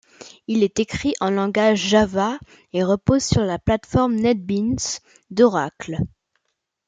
[0.47, 2.39] Il est écrit en langage Java
[2.73, 5.99] et repose sur la plate-forme NetBeans d'Oracle.